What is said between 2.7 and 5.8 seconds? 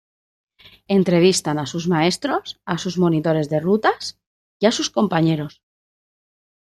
sus monitores de rutas y a sus compañeros.